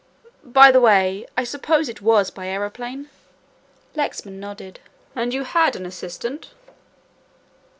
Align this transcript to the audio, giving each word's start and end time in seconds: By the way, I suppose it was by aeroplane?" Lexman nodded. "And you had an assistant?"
By 0.43 0.71
the 0.71 0.81
way, 0.81 1.27
I 1.37 1.43
suppose 1.43 1.87
it 1.87 2.01
was 2.01 2.31
by 2.31 2.47
aeroplane?" 2.47 3.11
Lexman 3.93 4.39
nodded. 4.39 4.79
"And 5.15 5.31
you 5.31 5.43
had 5.43 5.75
an 5.75 5.85
assistant?" 5.85 6.49